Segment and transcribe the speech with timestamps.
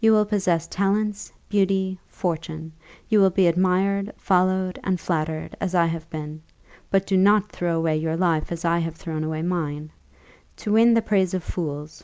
[0.00, 2.72] You will possess talents, beauty, fortune;
[3.08, 6.42] you will be admired, followed, and flattered, as I have been:
[6.90, 9.92] but do not throw away your life as I have thrown away mine
[10.56, 12.02] to win the praise of fools.